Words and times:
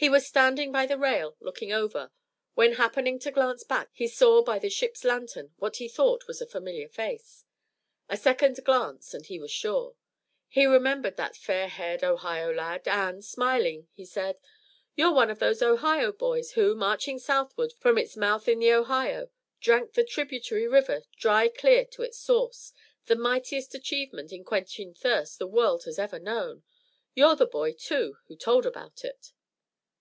He 0.00 0.08
was 0.08 0.24
standing 0.28 0.70
by 0.70 0.86
the 0.86 0.96
rail 0.96 1.36
looking 1.40 1.72
over, 1.72 2.12
when 2.54 2.74
happening 2.74 3.18
to 3.18 3.32
glance 3.32 3.64
back 3.64 3.88
he 3.92 4.06
saw 4.06 4.44
by 4.44 4.60
the 4.60 4.70
ship's 4.70 5.02
lantern 5.02 5.52
what 5.56 5.78
he 5.78 5.88
thought 5.88 6.28
was 6.28 6.40
a 6.40 6.46
familiar 6.46 6.88
face. 6.88 7.44
A 8.08 8.16
second 8.16 8.62
glance 8.64 9.12
and 9.12 9.26
he 9.26 9.40
was 9.40 9.50
sure. 9.50 9.96
He 10.48 10.66
remembered 10.66 11.16
that 11.16 11.34
fair 11.36 11.66
haired 11.66 12.04
Ohio 12.04 12.54
lad, 12.54 12.86
and, 12.86 13.24
smiling, 13.24 13.88
he 13.92 14.04
said: 14.04 14.38
"You're 14.94 15.10
one 15.12 15.30
of 15.30 15.40
those 15.40 15.62
Ohio 15.62 16.12
boys 16.12 16.52
who, 16.52 16.76
marching 16.76 17.18
southward 17.18 17.72
from 17.72 17.98
its 17.98 18.16
mouth 18.16 18.46
in 18.46 18.60
the 18.60 18.72
Ohio, 18.72 19.30
drank 19.58 19.94
the 19.94 20.04
tributary 20.04 20.68
river 20.68 21.02
dry 21.16 21.48
clear 21.48 21.84
to 21.86 22.02
its 22.02 22.20
source, 22.20 22.72
the 23.06 23.16
mightiest 23.16 23.74
achievement 23.74 24.30
in 24.32 24.44
quenching 24.44 24.94
thirst 24.94 25.40
the 25.40 25.48
world 25.48 25.82
has 25.86 25.98
ever 25.98 26.20
known. 26.20 26.62
You're 27.14 27.34
the 27.34 27.46
boy, 27.46 27.72
too, 27.72 28.18
who 28.28 28.36
told 28.36 28.64
about 28.64 29.04
it." 29.04 29.32